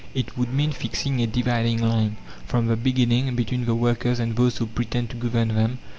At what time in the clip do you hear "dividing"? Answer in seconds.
1.27-1.79